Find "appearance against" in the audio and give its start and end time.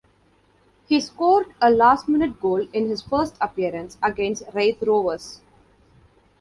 3.39-4.41